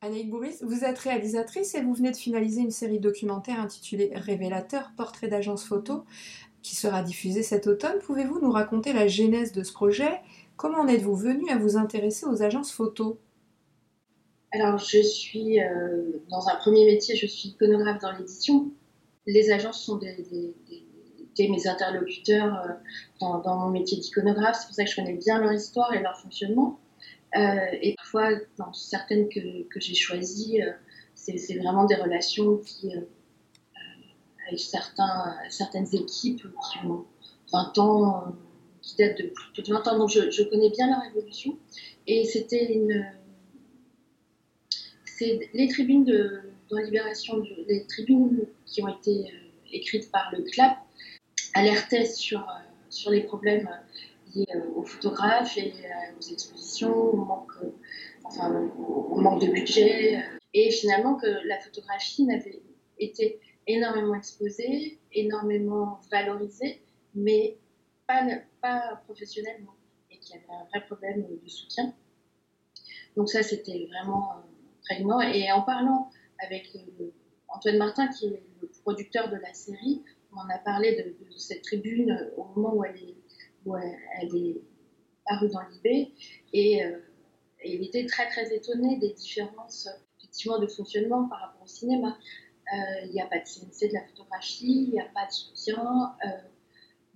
Annick 0.00 0.28
Bourris, 0.28 0.58
vous 0.60 0.84
êtes 0.84 0.98
réalisatrice 0.98 1.74
et 1.74 1.80
vous 1.80 1.94
venez 1.94 2.10
de 2.10 2.16
finaliser 2.16 2.60
une 2.60 2.70
série 2.70 3.00
documentaire 3.00 3.58
intitulée 3.58 4.10
Révélateur, 4.14 4.90
portrait 4.96 5.28
d'agence 5.28 5.64
photo, 5.64 6.04
qui 6.62 6.76
sera 6.76 7.02
diffusée 7.02 7.42
cet 7.42 7.66
automne. 7.66 7.98
Pouvez-vous 8.00 8.38
nous 8.40 8.50
raconter 8.50 8.92
la 8.92 9.08
genèse 9.08 9.52
de 9.52 9.62
ce 9.62 9.72
projet? 9.72 10.20
Comment 10.56 10.80
en 10.80 10.88
êtes-vous 10.88 11.16
venu 11.16 11.48
à 11.50 11.56
vous 11.56 11.76
intéresser 11.76 12.26
aux 12.26 12.42
agences 12.42 12.70
photo? 12.70 13.18
Alors, 14.52 14.78
je 14.78 15.02
suis 15.02 15.60
euh, 15.60 16.02
dans 16.28 16.48
un 16.48 16.56
premier 16.56 16.84
métier, 16.84 17.16
je 17.16 17.26
suis 17.26 17.48
iconographe 17.48 18.00
dans 18.00 18.12
l'édition. 18.12 18.70
Les 19.26 19.50
agences 19.50 19.82
sont 19.82 19.98
mes 21.38 21.66
interlocuteurs 21.66 22.60
euh, 22.60 22.72
dans, 23.20 23.38
dans, 23.40 23.56
mon 23.56 23.70
métier 23.70 23.98
d'iconographe. 23.98 24.58
C'est 24.60 24.66
pour 24.66 24.74
ça 24.74 24.84
que 24.84 24.90
je 24.90 24.96
connais 24.96 25.14
bien 25.14 25.40
leur 25.40 25.52
histoire 25.52 25.92
et 25.94 26.00
leur 26.00 26.18
fonctionnement. 26.18 26.78
Euh, 27.36 27.66
et 27.82 27.94
parfois, 27.96 28.30
dans 28.58 28.72
certaines 28.72 29.28
que, 29.28 29.62
que 29.64 29.80
j'ai 29.80 29.94
choisies, 29.94 30.62
euh, 30.62 30.72
c'est 31.14 31.56
vraiment 31.56 31.84
des 31.84 31.96
relations 31.96 32.58
qui, 32.58 32.94
euh, 32.94 33.00
avec 34.46 34.60
certains, 34.60 35.36
certaines 35.48 35.92
équipes 35.94 36.42
qui 36.42 36.86
ont 36.86 37.04
20 37.52 37.78
ans, 37.78 38.36
qui 38.82 38.96
datent 38.96 39.18
de 39.18 39.28
plus 39.52 39.62
de 39.62 39.72
20 39.72 39.88
ans. 39.88 39.98
Donc 39.98 40.10
je, 40.10 40.42
connais 40.44 40.70
bien 40.70 40.88
leur 40.88 41.04
évolution. 41.10 41.58
Et 42.06 42.24
c'était 42.24 42.72
une. 42.72 43.06
C'est 45.04 45.48
les 45.54 45.68
tribunes 45.68 46.04
de, 46.04 46.40
dans 46.70 46.78
Libération, 46.78 47.42
les 47.68 47.86
tribunes 47.86 48.46
qui 48.66 48.82
ont 48.82 48.88
été 48.88 49.32
écrites 49.72 50.10
par 50.10 50.32
le 50.36 50.42
CLAP 50.42 50.76
alertaient 51.54 52.04
sur, 52.04 52.46
sur 52.90 53.10
les 53.10 53.22
problèmes 53.22 53.68
euh, 54.36 54.70
aux 54.74 54.82
photographes 54.82 55.56
et 55.56 55.72
euh, 55.72 56.18
aux 56.18 56.32
expositions, 56.32 56.94
au 56.94 57.16
manque, 57.16 57.52
euh, 57.62 57.70
enfin, 58.24 58.68
au 58.78 59.20
manque 59.20 59.42
de 59.42 59.46
budget. 59.46 60.20
Et 60.52 60.70
finalement, 60.70 61.14
que 61.14 61.26
la 61.46 61.58
photographie 61.60 62.24
n'avait 62.24 62.62
été 62.98 63.40
énormément 63.66 64.14
exposée, 64.14 64.98
énormément 65.12 66.00
valorisée, 66.10 66.82
mais 67.14 67.58
pas, 68.06 68.26
pas 68.60 69.00
professionnellement, 69.04 69.74
et 70.10 70.18
qu'il 70.18 70.36
y 70.36 70.38
avait 70.38 70.52
un 70.52 70.64
vrai 70.64 70.84
problème 70.86 71.26
de 71.42 71.48
soutien. 71.48 71.94
Donc 73.16 73.28
ça, 73.28 73.42
c'était 73.42 73.88
vraiment 73.90 74.42
prégnant. 74.84 75.20
Et 75.20 75.50
en 75.52 75.62
parlant 75.62 76.10
avec 76.44 76.76
Antoine 77.48 77.78
Martin, 77.78 78.08
qui 78.08 78.26
est 78.26 78.42
le 78.60 78.68
producteur 78.82 79.30
de 79.30 79.36
la 79.36 79.54
série, 79.54 80.02
on 80.32 80.50
a 80.50 80.58
parlé 80.58 80.96
de, 80.96 81.24
de 81.32 81.38
cette 81.38 81.62
tribune 81.62 82.32
au 82.36 82.44
moment 82.56 82.74
où 82.74 82.84
elle 82.84 82.96
est 82.96 83.23
où 83.64 83.76
elle, 83.76 84.34
est 84.34 84.60
parue 85.26 85.48
dans 85.48 85.60
l'IB. 85.60 86.12
Et, 86.52 86.84
euh, 86.84 86.98
il 87.66 87.82
était 87.82 88.04
très 88.04 88.28
très 88.28 88.54
étonné 88.54 88.98
des 88.98 89.14
différences 89.14 89.88
effectivement 90.18 90.58
de 90.58 90.66
fonctionnement 90.66 91.28
par 91.28 91.40
rapport 91.40 91.62
au 91.62 91.66
cinéma. 91.66 92.18
Euh, 92.74 93.06
il 93.06 93.12
n'y 93.12 93.22
a 93.22 93.26
pas 93.26 93.38
de 93.38 93.44
CNC 93.44 93.88
de 93.88 93.94
la 93.94 94.04
photographie, 94.06 94.84
il 94.88 94.90
n'y 94.90 95.00
a 95.00 95.08
pas 95.14 95.26
de 95.26 95.32
soutien. 95.32 96.14
Euh, 96.26 96.28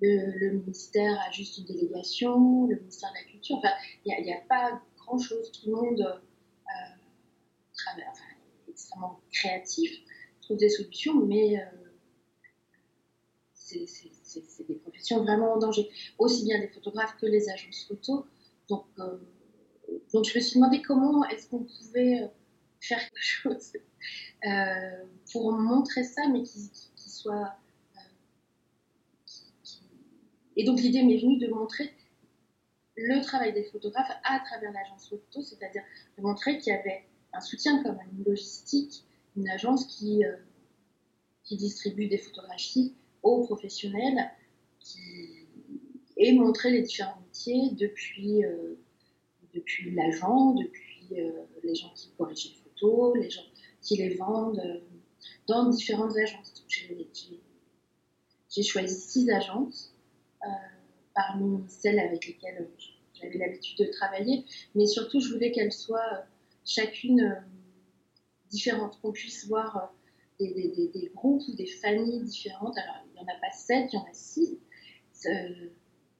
le, 0.00 0.50
ministère 0.52 1.20
a 1.26 1.30
juste 1.32 1.58
une 1.58 1.64
délégation, 1.64 2.66
le 2.66 2.76
ministère 2.76 3.10
de 3.10 3.16
la 3.16 3.24
Culture. 3.24 3.56
Enfin, 3.56 3.74
il 4.06 4.24
n'y 4.24 4.32
a, 4.32 4.40
pas 4.48 4.80
grand-chose. 4.96 5.52
Tout 5.52 5.70
le 5.70 5.76
monde 5.76 6.22
travaille, 7.74 8.04
enfin, 8.10 8.24
extrêmement 8.68 9.20
créatif, 9.30 9.90
trouve 10.40 10.56
des 10.56 10.70
solutions, 10.70 11.14
mais 11.26 11.56
c'est 13.68 14.66
des 14.66 14.74
professions 14.76 15.22
vraiment 15.22 15.54
en 15.54 15.58
danger, 15.58 15.88
aussi 16.18 16.44
bien 16.44 16.58
les 16.58 16.68
photographes 16.68 17.16
que 17.20 17.26
les 17.26 17.48
agences 17.48 17.84
photo. 17.86 18.26
Donc, 18.68 18.84
euh, 18.98 19.18
donc 20.12 20.24
je 20.24 20.38
me 20.38 20.42
suis 20.42 20.58
demandé 20.58 20.82
comment 20.82 21.24
est-ce 21.28 21.48
qu'on 21.48 21.64
pouvait 21.64 22.22
euh, 22.22 22.28
faire 22.80 22.98
quelque 22.98 23.22
chose 23.22 23.72
euh, 24.46 25.04
pour 25.32 25.52
montrer 25.52 26.04
ça, 26.04 26.22
mais 26.28 26.42
qui, 26.42 26.70
soit. 26.96 27.56
Et 30.56 30.64
donc 30.64 30.80
l'idée 30.80 31.02
m'est 31.02 31.18
venue 31.18 31.38
de 31.38 31.48
montrer 31.48 31.92
le 32.96 33.20
travail 33.22 33.52
des 33.52 33.64
photographes 33.64 34.10
à 34.24 34.40
travers 34.40 34.72
l'agence 34.72 35.08
photo, 35.08 35.42
c'est-à-dire 35.42 35.82
de 36.16 36.22
montrer 36.22 36.58
qu'il 36.58 36.72
y 36.72 36.76
avait 36.76 37.04
un 37.32 37.40
soutien 37.40 37.82
comme 37.82 37.98
une 38.12 38.24
logistique, 38.24 39.04
une 39.36 39.48
agence 39.48 39.86
qui, 39.86 40.22
qui 41.44 41.56
distribue 41.56 42.08
des 42.08 42.18
photographies 42.18 42.96
aux 43.28 43.44
professionnels 43.44 44.30
qui, 44.80 45.46
et 46.16 46.32
montrer 46.32 46.70
les 46.70 46.82
différents 46.82 47.20
métiers 47.20 47.70
depuis, 47.72 48.44
euh, 48.44 48.74
depuis 49.54 49.92
l'agent, 49.92 50.54
depuis 50.54 51.20
euh, 51.20 51.30
les 51.62 51.74
gens 51.74 51.92
qui 51.94 52.10
corrigent 52.18 52.50
les 52.50 52.56
photos, 52.56 53.16
les 53.16 53.30
gens 53.30 53.46
qui 53.80 53.96
les 53.96 54.14
vendent 54.16 54.58
euh, 54.58 54.80
dans 55.46 55.68
différentes 55.68 56.16
agences. 56.16 56.54
J'ai 58.50 58.62
choisi 58.62 59.00
six 59.00 59.30
agences 59.30 59.94
parmi 61.14 61.64
celles 61.68 61.98
avec 61.98 62.26
lesquelles 62.26 62.68
j'avais 63.14 63.38
l'habitude 63.38 63.78
de 63.78 63.92
travailler, 63.92 64.44
mais 64.74 64.86
surtout 64.86 65.20
je 65.20 65.32
voulais 65.32 65.50
qu'elles 65.52 65.72
soient 65.72 66.24
chacune 66.64 67.42
différentes, 68.48 68.98
qu'on 69.00 69.12
puisse 69.12 69.46
voir 69.46 69.92
des, 70.38 71.10
groupes 71.14 71.42
ou 71.48 71.54
des 71.54 71.66
familles 71.66 72.22
différentes. 72.22 72.76
N'y 73.18 73.30
en 73.30 73.34
a 73.34 73.40
pas 73.40 73.50
7, 73.50 73.92
il 73.92 73.96
y 73.96 73.98
en 73.98 74.04
a 74.04 74.12
6. 74.12 74.58
Euh, 75.26 75.70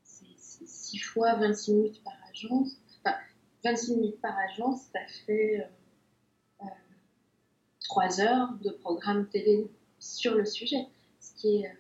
c'est 0.03 0.67
6 0.67 0.99
fois 0.99 1.35
26 1.35 1.75
minutes 1.75 2.05
par 2.05 2.15
agence. 2.31 2.81
Enfin, 3.05 3.17
26 3.65 3.97
minutes 3.97 4.21
par 4.21 4.37
agence, 4.39 4.83
ça 4.93 5.01
fait 5.27 5.69
euh, 6.63 6.65
3 7.85 8.21
euh, 8.21 8.25
heures 8.25 8.59
de 8.63 8.71
programme 8.71 9.29
télé 9.29 9.71
sur 9.99 10.35
le 10.35 10.45
sujet. 10.45 10.87
Ce 11.21 11.35
qui, 11.35 11.63
est, 11.63 11.67
euh, 11.67 11.75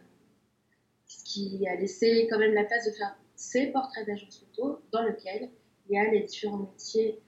ce 1.06 1.24
qui 1.24 1.66
a 1.66 1.76
laissé 1.76 2.26
quand 2.30 2.38
même 2.38 2.54
la 2.54 2.64
place 2.64 2.86
de 2.86 2.92
faire 2.92 3.16
ces 3.36 3.68
portraits 3.68 4.06
d'agence 4.06 4.40
photo 4.40 4.80
dans 4.92 5.02
lesquels 5.02 5.50
il 5.88 5.94
y 5.94 5.98
a 5.98 6.10
les 6.10 6.22
différents 6.24 6.58
métiers 6.58 7.20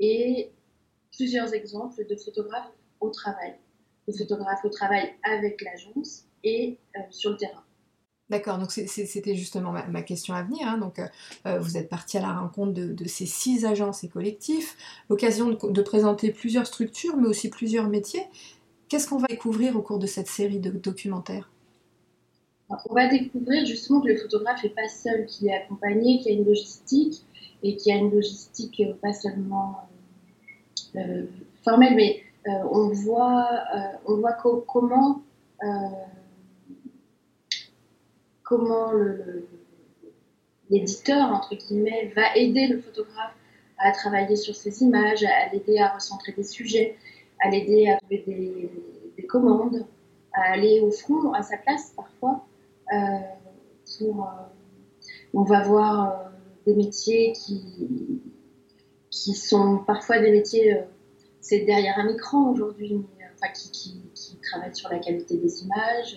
et 0.00 0.52
plusieurs 1.12 1.54
exemples 1.54 2.04
de 2.06 2.16
photographes 2.16 2.72
au 3.00 3.10
travail 3.10 3.56
de 4.08 4.12
photographe 4.12 4.64
au 4.64 4.68
travail 4.68 5.14
avec 5.22 5.60
l'agence 5.62 6.26
et 6.44 6.78
euh, 6.96 7.00
sur 7.10 7.30
le 7.30 7.36
terrain. 7.36 7.64
D'accord, 8.30 8.58
donc 8.58 8.70
c'était 8.70 9.34
justement 9.34 9.72
ma, 9.72 10.02
question 10.02 10.34
à 10.34 10.44
venir. 10.44 10.68
Hein. 10.68 10.78
Donc, 10.78 11.00
euh, 11.00 11.06
euh, 11.46 11.58
vous 11.58 11.76
êtes 11.76 11.88
parti 11.88 12.16
à 12.16 12.20
la 12.20 12.32
rencontre 12.32 12.72
de, 12.72 13.08
ces 13.08 13.26
six 13.26 13.64
agences 13.66 14.04
et 14.04 14.08
collectifs, 14.08 14.76
l'occasion 15.10 15.50
de, 15.50 15.82
présenter 15.82 16.30
plusieurs 16.30 16.64
structures, 16.64 17.16
mais 17.16 17.26
aussi 17.26 17.50
plusieurs 17.50 17.88
métiers. 17.88 18.22
Qu'est-ce 18.88 19.08
qu'on 19.08 19.18
va 19.18 19.26
découvrir 19.26 19.76
au 19.76 19.82
cours 19.82 19.98
de 19.98 20.06
cette 20.06 20.28
série 20.28 20.60
de 20.60 20.70
documentaires? 20.70 21.50
On 22.88 22.94
va 22.94 23.08
découvrir 23.08 23.66
justement 23.66 24.00
que 24.00 24.06
le 24.06 24.16
photographe 24.16 24.62
n'est 24.62 24.70
pas 24.70 24.88
seul, 24.88 25.26
qu'il 25.26 25.48
est 25.48 25.56
accompagné, 25.56 26.20
qu'il 26.20 26.32
y 26.32 26.36
a 26.36 26.38
une 26.38 26.46
logistique, 26.46 27.24
et 27.64 27.74
qu'il 27.74 27.92
y 27.92 27.96
a 27.96 27.98
une 27.98 28.12
logistique 28.12 28.80
pas 29.02 29.12
seulement 29.12 29.88
formelle, 31.64 31.96
mais 31.96 32.22
euh, 32.46 32.50
on 32.70 32.90
voit, 32.90 33.48
on 34.06 34.16
voit 34.18 34.32
comment, 34.32 35.22
comment 38.50 38.90
l'éditeur, 40.68 41.30
entre 41.30 41.54
guillemets, 41.54 42.12
va 42.16 42.34
aider 42.36 42.66
le 42.66 42.80
photographe 42.80 43.36
à 43.78 43.92
travailler 43.92 44.34
sur 44.34 44.56
ses 44.56 44.82
images, 44.82 45.22
à 45.22 45.52
l'aider 45.52 45.78
à 45.78 45.94
recentrer 45.94 46.32
des 46.32 46.42
sujets, 46.42 46.96
à 47.38 47.48
l'aider 47.48 47.88
à 47.88 47.96
trouver 47.98 48.24
des, 48.26 49.26
commandes, 49.28 49.86
à 50.32 50.54
aller 50.54 50.80
au 50.80 50.90
front, 50.90 51.32
à 51.32 51.42
sa 51.42 51.56
place 51.58 51.92
parfois. 51.94 52.44
pour, 53.98 54.28
on 55.32 55.42
va 55.44 55.62
voir 55.62 56.32
des 56.66 56.74
métiers 56.74 57.32
qui, 57.32 58.20
sont 59.10 59.78
parfois 59.86 60.18
des 60.18 60.32
métiers 60.32 60.84
c'est 61.40 61.60
derrière 61.60 61.98
un 61.98 62.08
écran 62.08 62.50
aujourd'hui, 62.50 62.94
euh, 62.94 63.24
enfin, 63.34 63.52
qui, 63.52 64.02
travaillent 64.42 64.74
sur 64.74 64.90
la 64.90 64.98
qualité 64.98 65.36
des 65.36 65.62
images 65.62 66.16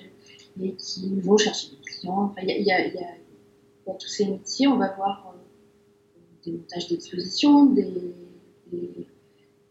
et 0.61 0.73
qui 0.73 1.19
vont 1.21 1.37
chercher 1.37 1.69
des 1.71 1.81
clients. 1.83 2.33
Il 2.41 2.65
y, 2.65 2.71
a, 2.71 3.93
tous 3.99 4.07
ces 4.07 4.25
métiers. 4.25 4.67
On 4.67 4.77
va 4.77 4.93
voir 4.95 5.33
euh, 5.33 6.19
des 6.45 6.51
montages 6.57 6.89
d'exposition, 6.89 7.65
des, 7.65 8.13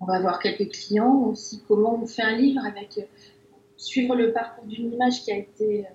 on 0.01 0.05
va 0.05 0.21
voir 0.21 0.41
quelques 0.41 0.71
clients 0.73 1.29
aussi, 1.29 1.63
comment 1.67 2.01
on 2.03 2.07
fait 2.07 2.23
un 2.23 2.37
livre 2.37 2.65
avec 2.65 2.99
euh, 2.99 3.03
suivre 3.77 4.15
le 4.15 4.33
parcours 4.33 4.65
d'une 4.67 4.93
image 4.93 5.23
qui 5.23 5.33
a 5.33 5.39
été 5.39 5.87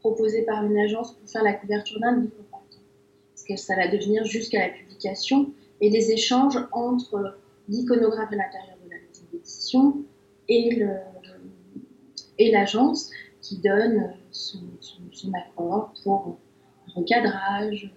proposée 0.00 0.42
par 0.42 0.64
une 0.64 0.76
agence 0.78 1.12
pour 1.12 1.28
faire 1.28 1.42
la 1.42 1.54
couverture 1.54 1.98
d'un 2.00 2.20
livre, 2.20 2.34
par 2.50 2.60
exemple. 2.68 2.86
Parce 3.32 3.44
que 3.44 3.56
ça 3.56 3.76
va 3.76 3.88
devenir 3.88 4.24
jusqu'à 4.24 4.60
la 4.60 4.72
publication 4.72 5.50
et 5.80 5.90
les 5.90 6.12
échanges 6.12 6.58
entre 6.72 7.36
l'iconographe 7.68 8.32
à 8.32 8.36
l'intérieur 8.36 8.74
et, 10.48 10.82
et 12.38 12.50
l'agence 12.50 13.10
qui 13.44 13.58
donne 13.58 14.14
son, 14.30 14.58
accord 15.34 15.92
pour 16.02 16.38
un 16.88 17.00
recadrage, 17.00 17.92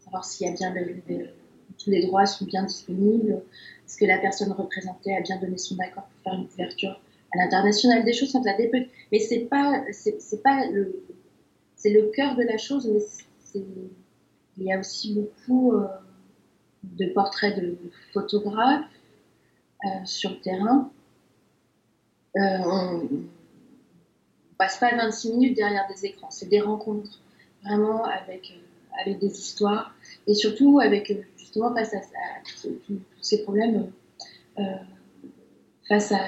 savoir 0.00 0.24
s'il 0.24 0.48
y 0.48 0.50
a 0.50 0.52
bien 0.52 0.74
tous 1.78 1.90
les 1.90 2.04
droits 2.06 2.26
sont 2.26 2.44
bien 2.46 2.64
disponibles, 2.64 3.42
Est-ce 3.84 3.96
que 3.96 4.04
la 4.04 4.18
personne 4.18 4.50
représentée 4.52 5.16
a 5.16 5.20
bien 5.20 5.38
donné 5.38 5.56
son 5.56 5.78
accord 5.78 6.04
pour 6.04 6.20
faire 6.22 6.40
une 6.40 6.48
couverture 6.48 7.00
à 7.34 7.38
l'international 7.38 8.04
Des 8.04 8.12
choses 8.12 8.32
comme 8.32 8.42
ça, 8.42 8.52
Mais 9.12 9.18
c'est 9.20 9.46
pas, 9.46 9.84
c'est 9.92 10.42
pas 10.42 10.66
le, 10.66 11.04
c'est 11.76 11.90
le 11.90 12.10
cœur 12.10 12.34
de 12.34 12.42
la 12.42 12.58
chose, 12.58 12.88
mais 13.54 13.60
il 14.58 14.64
y 14.64 14.72
a 14.72 14.80
aussi 14.80 15.14
beaucoup 15.14 15.74
euh, 15.74 15.86
de 16.82 17.06
portraits 17.12 17.56
de 17.56 17.76
photographes 18.12 18.84
euh, 19.84 19.88
sur 20.04 20.30
le 20.30 20.40
terrain. 20.40 20.90
Euh, 22.36 23.06
passe 24.58 24.78
pas 24.78 24.94
26 24.94 25.32
minutes 25.32 25.56
derrière 25.56 25.86
des 25.88 26.06
écrans, 26.06 26.30
c'est 26.30 26.48
des 26.48 26.60
rencontres 26.60 27.20
vraiment 27.64 28.04
avec, 28.04 28.58
avec 29.00 29.18
des 29.18 29.38
histoires 29.38 29.94
et 30.26 30.34
surtout 30.34 30.80
avec 30.80 31.12
justement 31.36 31.74
face 31.74 31.94
à, 31.94 32.00
tous 32.62 32.78
ces 33.20 33.42
problèmes, 33.42 33.90
face 35.88 36.12
à, 36.12 36.24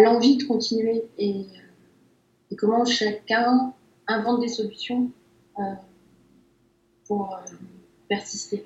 l'envie 0.00 0.36
de 0.36 0.44
continuer 0.44 1.04
et, 1.18 1.46
comment 2.56 2.84
chacun 2.84 3.72
invente 4.06 4.40
des 4.40 4.48
solutions 4.48 5.10
pour 7.08 7.34
euh, 7.34 7.54
persister. 8.08 8.64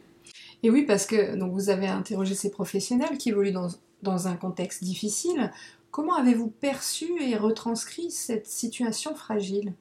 Et 0.62 0.70
oui, 0.70 0.82
parce 0.82 1.06
que 1.06 1.36
donc, 1.36 1.52
vous 1.52 1.70
avez 1.70 1.86
interrogé 1.86 2.34
ces 2.34 2.50
professionnels 2.50 3.16
qui 3.16 3.30
évoluent 3.30 3.52
dans, 3.52 3.68
dans 4.02 4.28
un 4.28 4.36
contexte 4.36 4.84
difficile. 4.84 5.50
Comment 5.92 6.16
avez-vous 6.16 6.50
perçu 6.50 7.22
et 7.22 7.36
retranscrit 7.36 8.10
cette 8.10 8.48
situation 8.48 9.14
fragile? 9.14 9.74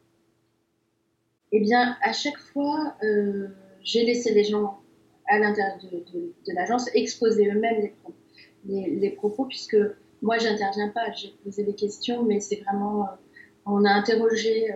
Eh 1.52 1.60
bien, 1.60 1.98
à 2.04 2.14
chaque 2.14 2.38
fois, 2.38 2.96
euh, 3.04 3.48
j'ai 3.82 4.06
laissé 4.06 4.32
les 4.34 4.44
gens 4.44 4.80
à 5.28 5.40
l'intérieur 5.40 5.80
de, 5.80 6.04
de, 6.46 6.54
l'agence 6.54 6.88
exposer 6.94 7.50
eux-mêmes 7.50 7.90
les, 8.66 9.10
propos, 9.10 9.46
puisque 9.46 9.78
moi, 10.22 10.38
j'interviens 10.38 10.90
pas. 10.90 11.12
J'ai 11.14 11.34
posé 11.44 11.64
des 11.64 11.74
questions, 11.74 12.24
mais 12.24 12.40
c'est 12.40 12.58
vraiment. 12.58 13.04
Euh, 13.04 13.16
on 13.66 13.84
a 13.86 13.92
interrogé 13.92 14.72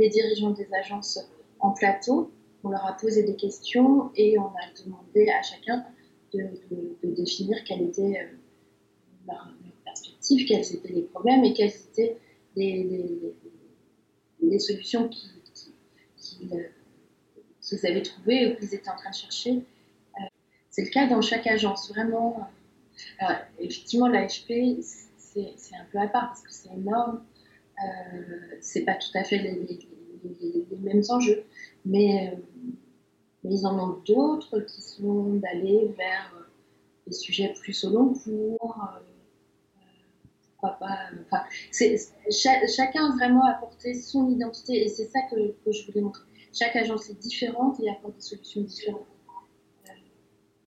les 0.00 0.08
dirigeants 0.08 0.50
des 0.50 0.68
agences 0.74 1.20
en 1.60 1.70
plateau 1.70 2.32
on 2.64 2.70
leur 2.70 2.86
a 2.86 2.96
posé 2.96 3.22
des 3.22 3.36
questions 3.36 4.10
et 4.16 4.38
on 4.38 4.46
a 4.46 4.82
demandé 4.84 5.28
à 5.30 5.42
chacun 5.42 5.84
de, 6.34 6.50
définir 7.02 7.62
quelle 7.64 7.82
était 7.82 8.20
euh, 8.20 8.36
leur, 9.26 9.54
quels 10.36 10.74
étaient 10.74 10.92
les 10.92 11.02
problèmes 11.02 11.44
et 11.44 11.52
quelles 11.52 11.74
étaient 11.92 12.16
les, 12.56 13.34
solutions 14.58 15.08
qu'ils 15.08 15.30
avaient 17.86 18.02
trouvées 18.02 18.52
ou 18.52 18.56
qu'ils 18.56 18.74
étaient 18.74 18.90
en 18.90 18.96
train 18.96 19.10
de 19.10 19.14
chercher. 19.14 19.52
Euh, 19.52 20.24
c'est 20.70 20.84
le 20.84 20.90
cas 20.90 21.06
dans 21.06 21.20
chaque 21.20 21.46
agence, 21.46 21.88
vraiment. 21.90 22.48
Alors, 23.18 23.38
effectivement, 23.58 24.08
l'AFP, 24.08 24.80
c'est 24.80 25.76
un 25.76 25.84
peu 25.92 25.98
à 25.98 26.08
part 26.08 26.28
parce 26.28 26.42
que 26.42 26.52
c'est 26.52 26.70
énorme. 26.74 27.22
Euh, 27.84 28.56
c'est 28.60 28.84
pas 28.84 28.94
tout 28.94 29.10
à 29.14 29.22
fait 29.24 29.38
les, 29.38 29.78
mêmes 30.80 31.02
enjeux. 31.10 31.44
Mais, 31.84 32.32
euh, 32.32 32.36
ils 33.44 33.66
en 33.66 33.78
ont 33.78 34.02
d'autres 34.06 34.60
qui 34.60 34.82
sont 34.82 35.34
d'aller 35.34 35.92
vers 35.96 36.32
euh, 36.36 36.42
des 37.06 37.12
sujets 37.12 37.52
plus 37.54 37.84
au 37.84 37.90
long 37.90 38.14
cours. 38.14 38.76
Euh, 38.82 39.00
pourquoi 40.60 40.78
pas. 40.78 40.98
Enfin, 41.26 41.44
chacun 42.30 43.14
vraiment 43.16 43.44
apporté 43.46 43.94
son 43.94 44.28
identité 44.28 44.84
et 44.84 44.88
c'est 44.88 45.06
ça 45.06 45.20
que, 45.30 45.52
que 45.64 45.72
je 45.72 45.86
voulais 45.86 46.00
montrer. 46.00 46.24
Chaque 46.52 46.76
agence 46.76 47.10
est 47.10 47.18
différente 47.20 47.78
et 47.80 47.90
apporte 47.90 48.16
des 48.16 48.20
solutions 48.22 48.62
différentes. 48.62 49.06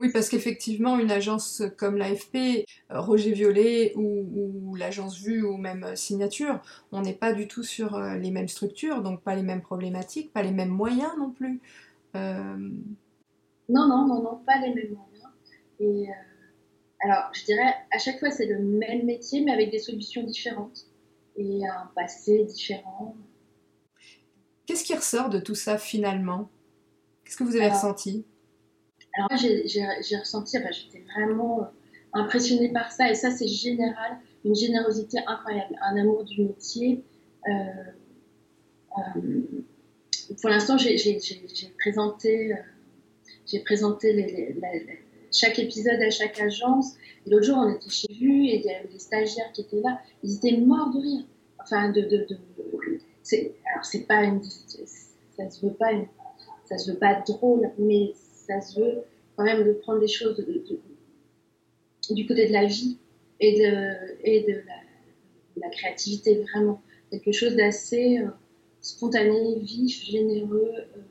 Oui, 0.01 0.09
parce 0.11 0.29
qu'effectivement, 0.29 0.97
une 0.97 1.11
agence 1.11 1.61
comme 1.77 1.95
l'AFP, 1.95 2.65
euh, 2.89 2.99
Roger 2.99 3.33
Violet 3.33 3.93
ou, 3.95 4.75
l'agence 4.75 5.19
Vue 5.19 5.43
ou 5.43 5.57
même 5.57 5.83
euh, 5.83 5.95
Signature, 5.95 6.59
on 6.91 7.01
n'est 7.01 7.13
pas 7.13 7.33
du 7.33 7.47
tout 7.47 7.61
sur 7.61 7.93
euh, 7.93 8.15
les 8.15 8.31
mêmes 8.31 8.47
structures, 8.47 9.03
donc 9.03 9.21
pas 9.21 9.35
les 9.35 9.43
mêmes 9.43 9.61
problématiques, 9.61 10.33
pas 10.33 10.41
les 10.41 10.51
mêmes 10.51 10.69
moyens 10.69 11.11
non 11.19 11.29
plus. 11.29 11.61
Non, 12.15 13.87
non, 13.87 14.07
non, 14.07 14.23
non, 14.23 14.41
pas 14.43 14.59
les 14.59 14.73
mêmes 14.73 14.95
moyens. 14.95 15.29
Et 15.79 16.07
alors, 17.03 17.31
je 17.33 17.45
dirais, 17.45 17.73
à 17.91 17.97
chaque 17.97 18.19
fois, 18.19 18.29
c'est 18.29 18.45
le 18.45 18.59
même 18.59 19.05
métier, 19.05 19.41
mais 19.41 19.51
avec 19.51 19.71
des 19.71 19.79
solutions 19.79 20.23
différentes 20.23 20.85
et 21.35 21.67
un 21.67 21.89
passé 21.95 22.43
différent. 22.45 23.15
Qu'est-ce 24.67 24.83
qui 24.83 24.93
ressort 24.93 25.29
de 25.29 25.39
tout 25.39 25.55
ça 25.55 25.79
finalement? 25.79 26.49
Qu'est-ce 27.23 27.37
que 27.37 27.43
vous 27.43 27.55
avez 27.55 27.69
ressenti? 27.69 28.25
alors 29.13 29.29
moi, 29.31 29.39
j'ai 29.39 30.17
ressenti, 30.17 30.57
bah, 30.59 30.71
j'étais 30.71 31.03
vraiment 31.13 31.61
euh, 31.61 31.65
impressionnée 32.13 32.71
par 32.71 32.91
ça, 32.91 33.09
et 33.09 33.15
ça, 33.15 33.31
c'est 33.31 33.47
général, 33.47 34.17
une 34.45 34.55
générosité 34.55 35.17
incroyable, 35.27 35.75
un 35.81 35.97
amour 35.97 36.23
du 36.23 36.43
métier. 36.43 37.03
Euh, 37.47 37.51
euh, 38.97 39.41
pour 40.39 40.49
l'instant, 40.49 40.77
j'ai 40.77 41.19
présenté, 41.77 42.55
j'ai 43.45 43.59
présenté 43.59 44.13
les, 44.13 44.55
chaque 45.31 45.59
épisode 45.59 46.01
à 46.01 46.09
chaque 46.09 46.39
agence. 46.39 46.93
L'autre 47.27 47.45
jour, 47.45 47.57
on 47.57 47.73
était 47.73 47.89
chez 47.89 48.13
Vue 48.13 48.45
et 48.47 48.59
il 48.59 48.65
y 48.65 48.69
avait 48.69 48.87
des 48.87 48.99
stagiaires 48.99 49.51
qui 49.53 49.61
étaient 49.61 49.81
là. 49.81 49.99
Ils 50.23 50.35
étaient 50.35 50.57
morts 50.57 50.91
de 50.93 50.99
rire. 50.99 51.23
Enfin, 51.61 51.91
de, 51.91 52.01
de, 52.01 52.25
de 52.29 52.37
alors 53.71 53.85
c'est 53.85 54.07
pas 54.07 54.23
une, 54.23 54.41
ça 54.43 55.49
se 55.49 55.65
veut 55.65 55.73
pas, 55.73 55.91
ça 56.65 56.77
se 56.77 56.91
veut 56.91 56.97
pas 56.97 57.21
drôle, 57.27 57.71
mais 57.77 58.13
ça 58.15 58.61
se 58.61 58.79
veut 58.79 59.03
quand 59.35 59.43
même 59.43 59.63
de 59.65 59.73
prendre 59.73 59.99
des 59.99 60.07
choses 60.07 60.43
du 62.09 62.27
côté 62.27 62.47
de 62.47 62.53
la 62.53 62.65
vie 62.65 62.97
et 63.39 63.59
de, 63.59 64.17
et 64.23 64.41
de, 64.41 64.61
la, 65.57 65.69
créativité, 65.69 66.43
vraiment. 66.51 66.81
Quelque 67.09 67.31
chose 67.31 67.55
d'assez 67.55 68.19
euh, 68.19 68.27
spontané, 68.79 69.59
vif, 69.59 70.03
généreux, 70.05 70.71
euh, 70.77 71.01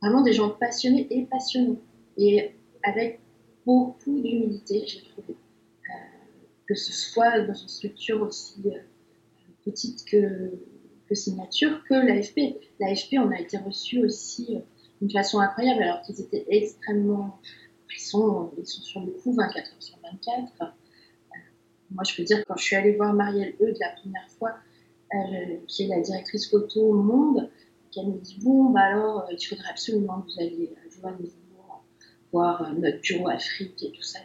vraiment 0.00 0.22
des 0.22 0.32
gens 0.32 0.50
passionnés 0.50 1.06
et 1.10 1.24
passionnants. 1.24 1.80
Et 2.16 2.52
avec 2.82 3.20
beaucoup 3.66 4.20
d'humilité, 4.20 4.84
j'ai 4.86 5.02
trouvé. 5.02 5.30
Euh, 5.30 5.92
que 6.66 6.74
ce 6.74 6.92
soit 6.92 7.40
dans 7.40 7.54
une 7.54 7.68
structure 7.68 8.22
aussi 8.22 8.62
petite 9.64 10.04
que, 10.04 10.50
que 11.08 11.14
Signature, 11.14 11.82
que 11.88 11.94
l'AFP. 11.94 12.58
L'AFP, 12.80 13.14
on 13.18 13.30
a 13.30 13.40
été 13.40 13.58
reçu 13.58 14.04
aussi 14.04 14.58
d'une 15.00 15.10
façon 15.10 15.40
incroyable, 15.40 15.82
alors 15.82 16.00
qu'ils 16.02 16.20
étaient 16.20 16.46
extrêmement. 16.48 17.40
Ils 17.96 18.00
sont, 18.00 18.52
ils 18.58 18.66
sont 18.66 18.82
sur 18.82 19.00
le 19.02 19.12
coup 19.12 19.32
24 19.32 19.56
heures 19.56 19.82
sur 19.82 19.96
24. 20.02 20.62
Euh, 20.62 20.66
moi, 21.90 22.02
je 22.04 22.16
peux 22.16 22.24
dire, 22.24 22.44
quand 22.46 22.56
je 22.56 22.64
suis 22.64 22.76
allée 22.76 22.96
voir 22.96 23.14
Marielle 23.14 23.54
Eudes 23.60 23.76
la 23.80 23.90
première 24.00 24.28
fois, 24.30 24.54
euh, 25.14 25.56
qui 25.68 25.84
est 25.84 25.88
la 25.88 26.00
directrice 26.00 26.50
photo 26.50 26.80
au 26.80 26.94
Monde, 26.94 27.48
qu'elle 27.92 28.08
me 28.08 28.18
dit 28.18 28.38
Bon, 28.42 28.70
bah 28.70 28.80
alors, 28.80 29.20
euh, 29.20 29.34
il 29.38 29.46
faudrait 29.46 29.68
absolument 29.70 30.22
que 30.22 30.32
vous 30.32 30.40
alliez 30.40 30.74
joindre 30.90 31.18
voir 32.34 32.74
notre 32.74 33.00
bureau 33.00 33.28
Afrique 33.28 33.82
et 33.82 33.92
tout 33.92 34.02
ça. 34.02 34.18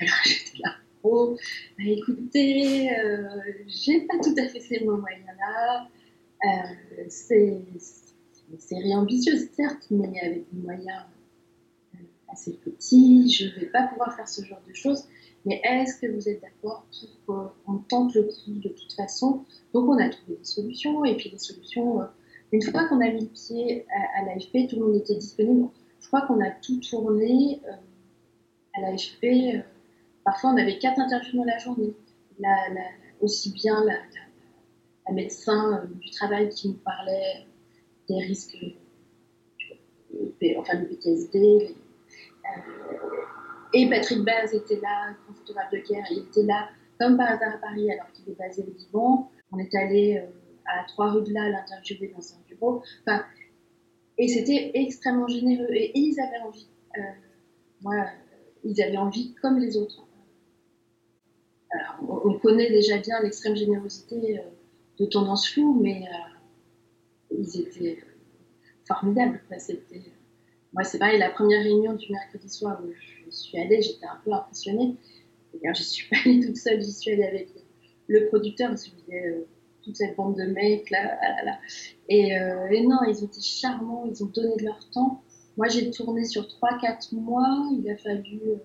Alors, 0.00 0.14
j'étais 0.24 0.58
là. 0.62 0.74
Oh, 1.02 1.36
écoutez, 1.80 2.88
j'ai 3.66 4.02
pas 4.02 4.18
tout 4.22 4.34
à 4.38 4.46
fait 4.46 4.60
ces 4.60 4.84
moyens-là. 4.84 5.88
c'est 7.08 7.60
une 8.52 8.58
série 8.58 8.94
ambitieuse, 8.94 9.48
certes, 9.56 9.86
mais 9.90 10.20
avec 10.20 10.44
des 10.52 10.60
moyens 10.60 11.04
euh, 11.94 11.98
assez 12.28 12.52
petits. 12.52 13.30
Je 13.30 13.58
vais 13.58 13.66
pas 13.66 13.86
pouvoir 13.88 14.14
faire 14.14 14.28
ce 14.28 14.44
genre 14.44 14.62
de 14.68 14.74
choses. 14.74 15.04
Mais 15.44 15.60
est-ce 15.64 16.00
que 16.00 16.06
vous 16.06 16.28
êtes 16.28 16.40
d'accord 16.40 16.86
pour 17.26 17.54
qu'on 17.66 17.78
tente 17.78 18.14
le 18.14 18.24
coup 18.24 18.52
de 18.52 18.68
toute 18.68 18.92
façon 18.92 19.44
Donc, 19.72 19.88
on 19.88 19.98
a 19.98 20.08
trouvé 20.08 20.36
des 20.36 20.44
solutions. 20.44 21.04
Et 21.04 21.16
puis, 21.16 21.30
les 21.30 21.38
solutions, 21.38 22.02
euh, 22.02 22.06
une 22.52 22.62
fois 22.62 22.86
qu'on 22.88 23.00
a 23.00 23.10
mis 23.10 23.22
le 23.22 23.26
pied 23.26 23.86
à, 24.16 24.24
l'AFP, 24.26 24.68
tout 24.68 24.76
le 24.76 24.86
monde 24.86 24.96
était 24.96 25.16
disponible. 25.16 25.68
Je 26.02 26.08
crois 26.08 26.22
qu'on 26.22 26.40
a 26.44 26.50
tout 26.50 26.80
tourné 26.80 27.62
euh, 27.66 27.72
à 28.74 28.80
l'AFP. 28.82 29.64
parfois, 30.24 30.50
on 30.50 30.56
avait 30.56 30.78
quatre 30.78 30.98
interviews 30.98 31.38
dans 31.38 31.44
la 31.44 31.58
journée. 31.58 31.94
aussi 33.20 33.52
bien 33.52 33.84
la, 33.84 33.94
médecin 35.12 35.84
du 36.00 36.10
travail 36.10 36.48
qui 36.48 36.68
nous 36.68 36.78
parlait 36.78 37.46
des 38.08 38.18
risques, 38.24 38.56
enfin 40.58 40.74
le 40.74 40.88
PTSD. 40.88 41.38
Euh, 41.38 42.60
et 43.74 43.88
Patrick 43.88 44.24
Baz 44.24 44.54
était 44.54 44.80
là, 44.80 45.14
grand 45.24 45.34
photographe 45.34 45.70
de 45.72 45.78
guerre, 45.78 46.04
il 46.10 46.18
était 46.18 46.44
là 46.44 46.68
comme 46.98 47.16
par 47.16 47.30
hasard 47.30 47.54
à 47.54 47.58
Paris 47.58 47.90
alors 47.90 48.10
qu'il 48.12 48.28
est 48.28 48.38
basé 48.38 48.62
au 48.62 48.70
Liban. 48.78 49.30
On 49.50 49.58
est 49.58 49.74
allé 49.74 50.18
euh, 50.18 50.30
à 50.66 50.84
trois 50.84 51.10
rues 51.10 51.22
de 51.22 51.32
là 51.32 51.48
l'interviewer 51.48 52.12
dans 52.14 52.22
un 52.34 52.38
bureau. 52.48 52.82
Enfin, 53.06 53.24
et 54.18 54.28
c'était 54.28 54.72
extrêmement 54.74 55.28
généreux 55.28 55.68
et, 55.70 55.92
ils 55.98 56.20
avaient 56.20 56.42
envie. 56.44 56.66
Euh, 56.98 57.00
moi, 57.80 58.06
ils 58.64 58.80
avaient 58.82 58.96
envie 58.96 59.34
comme 59.34 59.58
les 59.58 59.76
autres. 59.76 60.06
Alors, 61.70 62.26
on, 62.26 62.38
connaît 62.38 62.70
déjà 62.70 62.98
bien 62.98 63.20
l'extrême 63.22 63.56
générosité 63.56 64.40
de 64.98 65.06
tendance 65.06 65.48
floue, 65.48 65.80
mais 65.80 66.02
ils 67.30 67.60
étaient 67.60 67.98
formidables. 68.86 69.40
Moi, 70.72 70.84
c'est 70.84 70.98
pareil, 70.98 71.18
la 71.18 71.30
première 71.30 71.62
réunion 71.62 71.94
du 71.94 72.10
mercredi 72.10 72.48
soir 72.48 72.80
où 72.84 72.92
je 73.26 73.30
suis 73.30 73.58
allée, 73.58 73.82
j'étais 73.82 74.06
un 74.06 74.20
peu 74.24 74.32
impressionnée. 74.32 74.96
Je 75.52 75.70
je 75.74 75.82
suis 75.82 76.08
pas 76.08 76.16
allée 76.24 76.40
toute 76.40 76.56
seule, 76.56 76.80
j'y 76.80 76.92
suis 76.92 77.12
allée 77.12 77.24
avec 77.24 77.48
le 78.08 78.26
producteur, 78.28 78.70
parce 78.70 78.84
que 78.84 78.90
je 79.08 79.16
euh, 79.16 79.46
toute 79.82 79.96
cette 79.96 80.16
bande 80.16 80.36
de 80.36 80.44
mecs 80.44 80.90
là. 80.90 81.18
Là, 81.44 81.58
Et, 82.08 82.38
euh, 82.38 82.68
et, 82.70 82.86
non, 82.86 82.98
ils 83.08 83.22
ont 83.22 83.26
été 83.26 83.40
charmants, 83.40 84.04
ils 84.06 84.22
ont 84.22 84.28
donné 84.28 84.56
de 84.56 84.64
leur 84.64 84.88
temps. 84.90 85.22
Moi, 85.56 85.68
j'ai 85.68 85.90
tourné 85.90 86.24
sur 86.24 86.44
3-4 86.44 87.14
mois, 87.14 87.68
il 87.72 87.90
a 87.90 87.96
fallu 87.96 88.40
euh, 88.46 88.56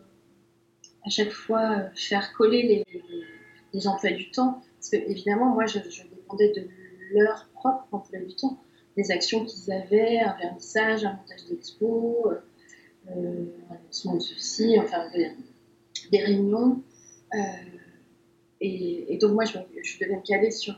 à 1.06 1.10
chaque 1.10 1.32
fois 1.32 1.90
faire 1.96 2.34
coller 2.34 2.64
les, 2.64 3.02
les, 3.74 3.88
emplois 3.88 4.12
du 4.12 4.32
temps, 4.32 4.62
parce 4.76 4.90
que 4.90 4.98
évidemment, 5.10 5.54
moi, 5.54 5.66
je, 5.66 5.80
dépendais 5.80 6.54
de 6.54 6.68
leur 7.12 7.50
propre 7.54 7.88
emploi 7.92 8.20
du 8.20 8.36
temps, 8.36 8.62
les 8.96 9.12
actions 9.12 9.46
qu'ils 9.46 9.72
avaient, 9.72 10.20
un 10.20 10.36
vernissage, 10.38 11.04
un 11.04 11.14
montage 11.14 11.46
d'expo, 11.50 12.32
euh, 13.10 13.46
un 13.70 13.76
lancement 13.86 14.16
de 14.16 14.22
ceci, 14.22 14.78
enfin 14.80 15.10
des, 15.12 16.20
réunions. 16.20 16.82
Et, 18.60 19.18
donc 19.22 19.34
moi, 19.34 19.46
je, 19.46 19.58
je, 19.84 20.00
devais 20.00 20.16
me 20.16 20.22
caler 20.22 20.52
sur, 20.52 20.76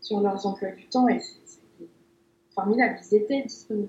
sur 0.00 0.20
leurs 0.20 0.46
emplois 0.46 0.70
du 0.70 0.86
temps 0.88 1.08
et 1.08 1.20
c'était 1.20 1.90
formidable, 2.54 2.98
ils 3.10 3.16
étaient 3.16 3.42
disponibles. 3.42 3.88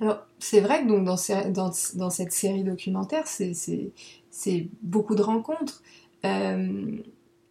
Alors, 0.00 0.26
c'est 0.38 0.60
vrai 0.60 0.82
que 0.82 0.88
donc, 0.88 1.04
dans, 1.04 1.16
dans, 1.50 1.72
dans 1.94 2.10
cette 2.10 2.32
série 2.32 2.62
documentaire, 2.62 3.26
c'est 3.26 4.68
beaucoup 4.82 5.16
de 5.16 5.22
rencontres. 5.22 5.82
Euh, 6.24 6.98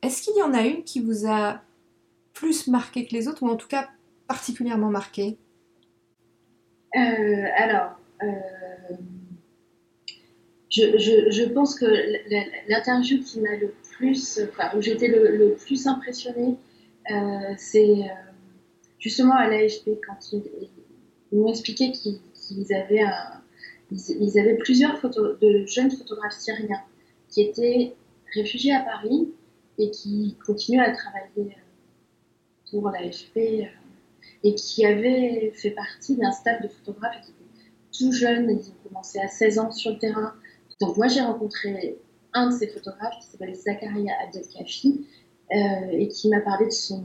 est-ce 0.02 0.22
qu'il 0.22 0.38
y 0.38 0.42
en 0.42 0.54
a 0.54 0.62
une 0.62 0.84
qui 0.84 1.02
vous 1.02 1.28
a 1.28 1.62
plus 2.34 2.68
marqué 2.68 3.06
que 3.06 3.14
les 3.14 3.28
autres, 3.28 3.44
ou 3.44 3.50
en 3.50 3.56
tout 3.56 3.68
cas 3.68 3.90
particulièrement 4.28 4.90
marqué? 4.90 5.38
Euh, 6.96 7.46
Alors, 7.58 8.00
euh, 8.24 8.28
je, 10.70 10.98
je, 10.98 11.32
je, 11.32 11.44
pense 11.46 11.78
que 11.78 11.86
l'interview 12.70 13.22
qui 13.22 13.40
m'a 13.42 13.56
le 13.56 13.74
plus, 13.92 14.40
enfin, 14.50 14.70
où 14.78 14.82
j'étais 14.82 15.08
le, 15.08 15.56
plus 15.56 15.88
impressionnée, 15.88 16.56
euh, 17.12 17.54
c'est 17.58 17.90
euh, 17.90 18.08
justement 19.00 19.36
à 19.36 19.48
l'AFP 19.48 19.90
quand 20.06 20.32
ils, 20.34 20.44
m'ont 21.32 21.50
expliqué 21.50 21.92
qu'ils 21.92 22.74
avaient, 22.74 23.04
ils, 23.92 24.58
plusieurs 24.60 24.98
photos 25.00 25.40
de 25.40 25.66
jeunes 25.66 25.92
photographes 25.92 26.38
syriens 26.38 26.82
qui 27.30 27.42
étaient 27.42 27.96
réfugiés 28.34 28.74
à 28.74 28.82
Paris 28.82 29.30
et 29.78 29.92
qui 29.92 30.38
continuaient 30.46 30.86
à 30.86 30.92
travailler 30.92 31.56
euh, 31.56 32.72
pour 32.72 32.90
l'AFP 32.90 33.68
et 34.44 34.56
qui 34.56 34.86
avaient 34.86 35.52
fait 35.56 35.72
partie 35.72 36.16
d'un 36.16 36.32
stade 36.32 36.64
de 36.64 36.68
photographes 36.68 37.22
qui 37.22 37.32
étaient 37.32 37.38
tout 37.98 38.12
jeunes, 38.12 38.50
ils 38.50 38.70
ont 38.70 38.90
commencé 38.90 39.20
à 39.20 39.28
16 39.28 39.60
ans 39.60 39.72
sur 39.72 39.92
le 39.92 39.98
terrain. 39.98 40.34
Donc 40.80 40.98
moi 40.98 41.08
j'ai 41.08 41.22
rencontré 41.22 41.98
un 42.34 42.50
de 42.50 42.56
ces 42.56 42.68
photographes 42.68 43.18
qui 43.20 43.28
s'appelle 43.28 43.56
Zakaria 43.56 44.14
Abdelkafi 44.24 45.08
et 45.51 46.08
qui 46.10 46.30
m'a 46.30 46.42
parlé 46.42 46.66
de 46.66 46.72
son, 46.72 47.04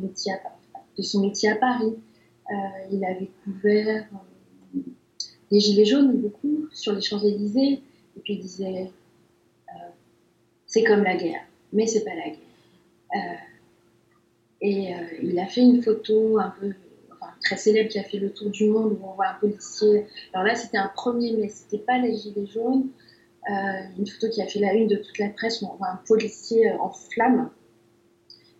métier 0.00 0.32
à, 0.32 1.56
Paris. 1.56 1.94
Euh, 2.50 2.54
il 2.90 3.04
avait 3.04 3.30
couvert 3.44 4.06
euh, 4.12 4.80
les 5.50 5.60
Gilets 5.60 5.84
jaunes 5.84 6.16
beaucoup 6.18 6.68
sur 6.72 6.92
les 6.92 7.00
Champs-Élysées 7.00 7.82
et 8.16 8.20
puis 8.22 8.34
il 8.34 8.40
disait 8.40 8.90
c'est 10.66 10.82
comme 10.82 11.04
la 11.04 11.16
guerre, 11.16 11.46
mais 11.72 11.86
c'est 11.86 12.04
pas 12.04 12.14
la 12.14 12.30
guerre. 12.30 13.40
et 14.60 14.92
il 15.22 15.38
a 15.38 15.46
fait 15.46 15.60
une 15.60 15.82
photo 15.82 16.38
un 16.38 16.52
peu 16.58 16.72
très 17.44 17.56
célèbre 17.56 17.90
qui 17.90 17.98
a 17.98 18.02
fait 18.02 18.18
le 18.18 18.32
tour 18.32 18.50
du 18.50 18.66
monde 18.66 18.98
où 19.00 19.06
on 19.06 19.12
voit 19.12 19.28
un 19.28 19.34
policier. 19.34 20.06
Alors 20.32 20.46
là, 20.46 20.54
c'était 20.54 20.78
un 20.78 20.90
premier, 20.94 21.36
mais 21.36 21.48
c'était 21.48 21.78
pas 21.78 21.98
les 21.98 22.16
gilets 22.16 22.46
jaunes. 22.46 22.88
Euh, 23.50 23.52
une 23.98 24.06
photo 24.06 24.30
qui 24.30 24.40
a 24.40 24.46
fait 24.46 24.58
la 24.58 24.72
une 24.72 24.88
de 24.88 24.96
toute 24.96 25.18
la 25.18 25.28
presse 25.28 25.60
où 25.60 25.66
on 25.66 25.76
voit 25.76 25.88
un 25.88 26.00
policier 26.06 26.70
euh, 26.70 26.78
en 26.78 26.90
flammes. 26.90 27.50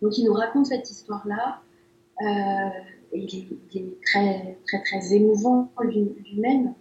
Donc 0.01 0.17
il 0.17 0.25
nous 0.25 0.33
raconte 0.33 0.67
cette 0.67 0.89
histoire-là. 0.89 1.61
Euh, 2.21 2.69
il, 3.13 3.47
est, 3.75 4.01
très, 4.05 4.57
très, 4.67 4.81
très 4.83 5.13
émouvant 5.13 5.71
lui-même. 5.81 6.73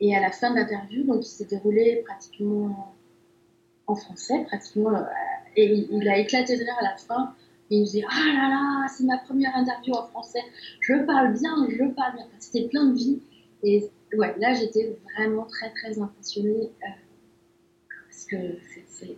Et 0.00 0.14
à 0.14 0.20
la 0.20 0.30
fin 0.30 0.50
de 0.50 0.56
l'interview, 0.56 1.04
donc 1.04 1.24
il 1.24 1.28
s'est 1.28 1.44
déroulé 1.44 2.02
pratiquement 2.04 2.94
en 3.86 3.94
français, 3.94 4.44
pratiquement, 4.46 4.90
et 5.56 5.86
il, 5.90 6.08
a 6.08 6.18
éclaté 6.18 6.56
de 6.56 6.62
rire 6.62 6.76
à 6.80 6.84
la 6.84 6.96
fin. 6.96 7.34
Et 7.70 7.76
il 7.76 7.80
nous 7.80 7.86
dit 7.86 8.02
Ah 8.08 8.32
là 8.34 8.48
là, 8.48 8.88
c'est 8.88 9.04
ma 9.04 9.18
première 9.18 9.56
interview 9.56 9.94
en 9.94 10.06
français, 10.06 10.42
je 10.80 10.94
parle 11.04 11.32
bien, 11.38 11.54
je 11.70 11.84
parle 11.94 12.16
bien. 12.16 12.26
C'était 12.38 12.68
plein 12.68 12.86
de 12.86 12.94
vie. 12.94 13.20
Et 13.62 13.88
ouais, 14.16 14.34
là, 14.38 14.52
j'étais 14.52 14.98
vraiment 15.14 15.44
très, 15.46 15.70
très 15.70 15.98
impressionnée 15.98 16.70
euh, 16.82 16.86
parce 18.06 18.24
que 18.24 18.36
c'est 18.88 19.16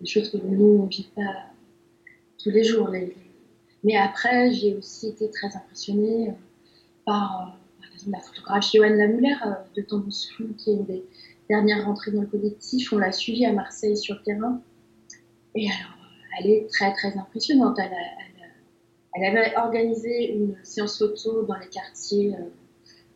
des 0.00 0.06
choses 0.06 0.30
que 0.30 0.36
nous, 0.36 0.80
on 0.80 0.82
ne 0.84 0.88
vit 0.88 1.10
pas 1.14 1.46
tous 2.48 2.54
les 2.54 2.64
jours. 2.64 2.90
Mais 3.84 3.96
après, 3.96 4.52
j'ai 4.52 4.74
aussi 4.74 5.08
été 5.08 5.30
très 5.30 5.54
impressionnée 5.54 6.30
euh, 6.30 6.32
par, 7.04 7.58
euh, 7.82 8.10
la 8.10 8.20
photographe 8.20 8.70
Joanne 8.72 8.96
Lamuller 8.96 9.34
de 9.76 9.82
Tambous 9.82 10.28
qui 10.56 10.70
est 10.70 10.72
une 10.72 10.84
des 10.84 11.04
dernières 11.50 11.84
rentrées 11.84 12.12
dans 12.12 12.22
le 12.22 12.26
collectif. 12.26 12.92
On 12.92 12.98
l'a 12.98 13.12
suivie 13.12 13.44
à 13.44 13.52
Marseille 13.52 13.96
sur 13.96 14.14
le 14.14 14.22
terrain. 14.22 14.62
Et 15.54 15.66
alors, 15.66 15.96
elle 16.38 16.50
est 16.50 16.70
très, 16.70 16.92
très 16.92 17.16
impressionnante. 17.18 17.78
Elle, 17.78 19.24
avait 19.24 19.56
organisé 19.56 20.32
une 20.32 20.54
séance 20.62 20.98
photo 20.98 21.42
dans 21.42 21.56
les 21.56 21.66
quartiers 21.68 22.36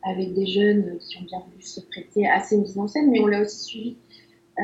avec 0.02 0.34
des 0.34 0.46
jeunes 0.46 0.98
qui 0.98 1.18
ont 1.18 1.22
bien 1.22 1.38
voulu 1.48 1.62
se 1.62 1.80
prêter 1.80 2.26
à 2.26 2.40
ces 2.40 2.56
mises 2.56 2.76
en 2.76 2.88
scène, 2.88 3.10
mais 3.10 3.20
on 3.20 3.26
l'a 3.26 3.40
aussi 3.40 3.64
suivi 3.64 3.96
euh, 4.58 4.62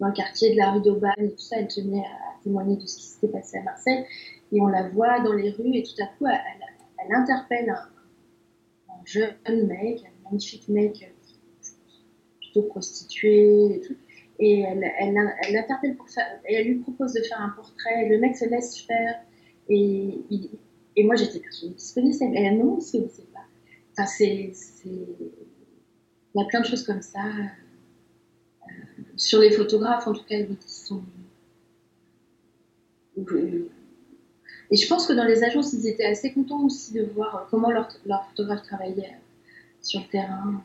dans 0.00 0.08
le 0.08 0.12
quartier 0.12 0.50
de 0.50 0.56
la 0.56 0.72
rue 0.72 0.82
d'Aubagne 0.82 1.30
tout 1.30 1.38
ça. 1.38 1.60
Elle 1.60 1.68
tenait 1.68 2.02
témoigner 2.48 2.76
de 2.76 2.86
ce 2.86 2.96
qui 2.96 3.04
s'était 3.04 3.28
passé 3.28 3.58
à 3.58 3.62
Marseille. 3.62 4.04
Et 4.52 4.60
on 4.60 4.66
la 4.66 4.88
voit 4.88 5.20
dans 5.20 5.34
les 5.34 5.50
rues 5.50 5.74
et 5.74 5.82
tout 5.82 6.02
à 6.02 6.06
coup, 6.06 6.26
elle, 6.26 7.14
interpelle 7.14 7.70
un, 7.70 9.04
jeune 9.04 9.66
mec, 9.66 10.04
un 10.04 10.24
magnifique 10.24 10.68
mec 10.68 11.14
plutôt 12.40 12.62
prostitué 12.62 13.74
et 13.74 13.80
tout. 13.80 13.96
Et 14.40 14.60
elle, 14.60 14.84
elle, 15.00 15.16
et 16.48 16.54
elle 16.54 16.66
lui 16.66 16.76
propose 16.76 17.12
de 17.12 17.22
faire 17.22 17.40
un 17.40 17.50
portrait. 17.50 18.08
Le 18.08 18.18
mec 18.18 18.36
se 18.36 18.48
laisse 18.48 18.80
faire. 18.82 19.20
Et, 19.68 20.20
et 20.96 21.04
moi, 21.04 21.16
j'étais 21.16 21.40
persuadée 21.40 21.74
qu'il 21.74 21.84
se 21.84 21.94
connaissait. 21.94 22.28
Mais 22.28 22.44
elle, 22.44 22.58
non, 22.58 22.78
il 22.78 22.82
se 22.82 22.92
connaissait 22.92 23.24
c'est, 24.06 24.52
Il 24.84 25.30
y 26.34 26.40
a 26.40 26.44
plein 26.44 26.60
de 26.60 26.66
choses 26.66 26.84
comme 26.84 27.02
ça. 27.02 27.24
Euh, 27.24 28.70
sur 29.16 29.40
les 29.40 29.50
photographes, 29.50 30.06
en 30.06 30.12
tout 30.12 30.24
cas, 30.24 30.42
qui 30.42 30.70
sont. 30.70 31.02
Et 34.70 34.76
je 34.76 34.88
pense 34.88 35.06
que 35.06 35.12
dans 35.12 35.24
les 35.24 35.44
agences, 35.44 35.72
ils 35.72 35.86
étaient 35.86 36.04
assez 36.04 36.32
contents 36.32 36.62
aussi 36.64 36.92
de 36.92 37.02
voir 37.02 37.46
comment 37.50 37.70
leurs 37.70 37.88
leur 38.06 38.26
photographes 38.28 38.62
travaillaient 38.62 39.16
sur 39.80 40.00
le 40.00 40.06
terrain. 40.06 40.62